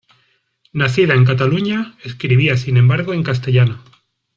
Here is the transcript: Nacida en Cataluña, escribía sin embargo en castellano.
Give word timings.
Nacida 0.73 1.13
en 1.13 1.25
Cataluña, 1.25 1.95
escribía 2.03 2.57
sin 2.57 2.77
embargo 2.77 3.13
en 3.13 3.21
castellano. 3.21 3.83